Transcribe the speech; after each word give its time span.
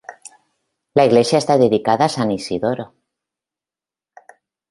La 0.95 1.05
iglesia 1.05 1.37
está 1.37 1.59
dedicada 1.59 2.05
a 2.05 2.09
san 2.15 2.31
Isidoro. 2.31 2.95